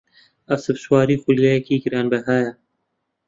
[0.51, 2.51] ئەسپسواری خولیایەکی گرانبەهایە.